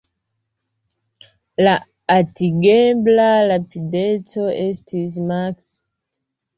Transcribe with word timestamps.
La 1.67 1.75
atingebla 2.17 3.29
rapideco 3.55 4.51
estis 4.67 5.25
maks. 5.33 5.75